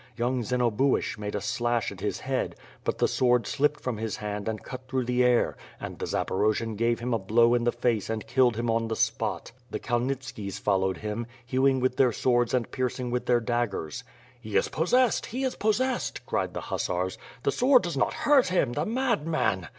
[0.17, 4.49] Young Zenobuish made a slash at his head; but the sword slipped from his hand
[4.49, 8.09] and cut through the air, and the Zaporojian gave him a blow in the face
[8.09, 9.51] and killed him on the spot.
[9.69, 14.03] The Kalnitskis followed him, hewing with their swords and piercing with their daggers.
[14.41, 15.27] *'He is pos sessed!
[15.27, 17.19] he is possessed!" cried the hussars.
[17.43, 19.67] '*The sword does not hurt him, the madman!''